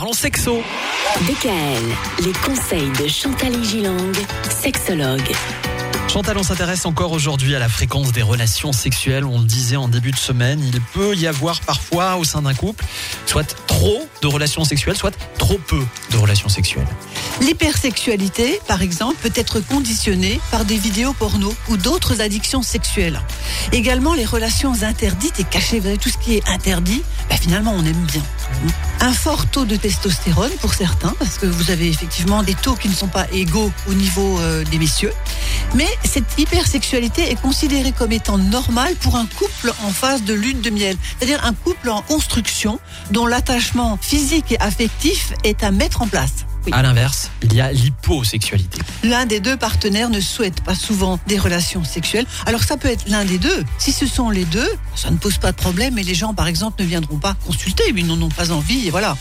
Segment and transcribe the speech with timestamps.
[0.00, 0.62] Parlons sexo.
[1.22, 4.12] DKL, les conseils de Chantal Gilang,
[4.48, 5.32] sexologue.
[6.06, 9.24] Chantal, on s'intéresse encore aujourd'hui à la fréquence des relations sexuelles.
[9.24, 12.54] On le disait en début de semaine, il peut y avoir parfois au sein d'un
[12.54, 12.84] couple
[13.26, 15.80] soit trop de relations sexuelles, soit trop peu
[16.10, 16.88] de relations sexuelles.
[17.40, 23.20] L'hypersexualité, par exemple, peut être conditionnée par des vidéos porno ou d'autres addictions sexuelles.
[23.70, 27.72] Également, les relations interdites et cachées, vous savez, tout ce qui est interdit, bah, finalement,
[27.76, 28.22] on aime bien.
[29.00, 32.88] Un fort taux de testostérone pour certains, parce que vous avez effectivement des taux qui
[32.88, 35.12] ne sont pas égaux au niveau euh, des messieurs.
[35.74, 40.62] Mais cette hypersexualité est considérée comme étant normale pour un couple en phase de lune
[40.62, 42.80] de miel, c'est-à-dire un couple en construction
[43.12, 43.67] dont l'attachement
[44.00, 46.47] physique et affectif est à mettre en place.
[46.68, 46.74] Oui.
[46.74, 48.78] À l'inverse, il y a l'hyposexualité.
[49.02, 52.26] L'un des deux partenaires ne souhaite pas souvent des relations sexuelles.
[52.44, 53.64] Alors ça peut être l'un des deux.
[53.78, 56.46] Si ce sont les deux, ça ne pose pas de problème et les gens, par
[56.46, 59.16] exemple, ne viendront pas consulter, ils n'en ont pas envie et voilà.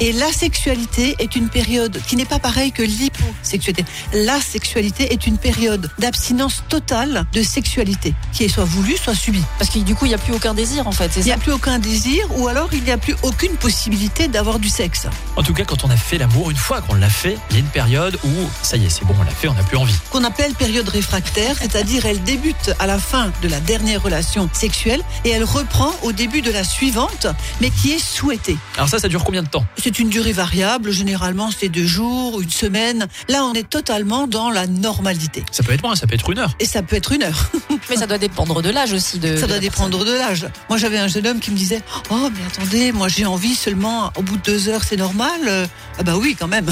[0.00, 3.84] Et la sexualité est une période qui n'est pas pareille que l'hyposexualité.
[4.12, 9.42] La sexualité est une période d'abstinence totale de sexualité, qui est soit voulue, soit subie.
[9.58, 11.38] Parce que du coup, il n'y a plus aucun désir en fait, Il n'y a
[11.38, 15.08] plus aucun désir ou alors il n'y a plus aucune possibilité d'avoir du sexe.
[15.36, 17.56] En tout cas, quand on a fait l'amour, une fois qu'on l'a fait, il y
[17.56, 18.28] a une période où
[18.62, 19.94] ça y est, c'est bon, on l'a fait, on n'a plus envie.
[20.10, 25.00] qu'on appelle période réfractaire, c'est-à-dire elle débute à la fin de la dernière relation sexuelle
[25.24, 27.26] et elle reprend au début de la suivante,
[27.60, 28.58] mais qui est souhaitée.
[28.76, 29.64] Alors ça, ça dure combien de temps?
[29.82, 33.06] C'est une durée variable, généralement c'est deux jours, une semaine.
[33.28, 35.44] Là, on est totalement dans la normalité.
[35.50, 36.54] Ça peut être moins, ça peut être une heure.
[36.60, 37.50] Et ça peut être une heure.
[37.90, 39.18] Mais ça doit dépendre de l'âge aussi.
[39.18, 40.46] De, Ça de doit dépendre de l'âge.
[40.68, 44.12] Moi, j'avais un jeune homme qui me disait Oh, mais attendez, moi j'ai envie seulement
[44.16, 46.71] au bout de deux heures, c'est normal Ah, bah oui, quand même.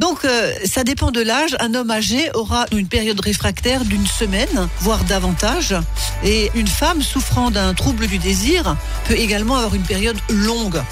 [0.00, 1.56] Donc, euh, ça dépend de l'âge.
[1.60, 5.74] Un homme âgé aura une période réfractaire d'une semaine, voire davantage.
[6.24, 10.82] Et une femme souffrant d'un trouble du désir peut également avoir une période longue.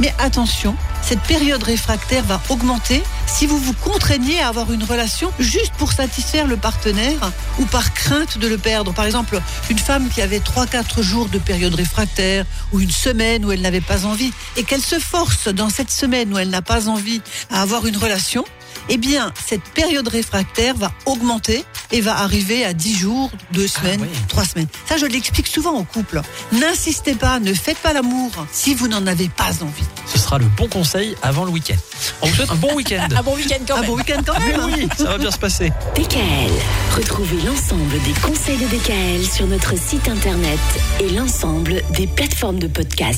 [0.00, 5.32] Mais attention, cette période réfractaire va augmenter si vous vous contraignez à avoir une relation
[5.38, 8.92] juste pour satisfaire le partenaire ou par crainte de le perdre.
[8.92, 13.52] Par exemple, une femme qui avait 3-4 jours de période réfractaire ou une semaine où
[13.52, 16.88] elle n'avait pas envie et qu'elle se force dans cette semaine où elle n'a pas
[16.88, 17.20] envie
[17.50, 18.25] à avoir une relation,
[18.88, 24.00] eh bien, cette période réfractaire va augmenter et va arriver à 10 jours, 2 semaines,
[24.02, 24.08] oui.
[24.28, 24.66] 3 semaines.
[24.88, 26.20] Ça, je l'explique souvent aux couples.
[26.52, 29.84] N'insistez pas, ne faites pas l'amour si vous n'en avez pas envie.
[30.06, 31.74] Ce sera le bon conseil avant le week-end.
[32.22, 33.08] On vous souhaite un bon week-end.
[33.16, 33.90] Un bon week-end quand Un même.
[33.90, 34.60] bon week-end quand même.
[34.60, 34.70] hein.
[34.76, 35.72] oui, ça va bien se passer.
[35.96, 36.52] DKL,
[36.96, 40.58] retrouvez l'ensemble des conseils de DKL sur notre site internet
[41.00, 43.14] et l'ensemble des plateformes de podcast.